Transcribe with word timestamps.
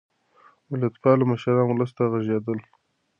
ملتپال 0.69 1.19
مشران 1.29 1.67
ولس 1.67 1.91
ته 1.97 2.03
غږېدل. 2.11 2.59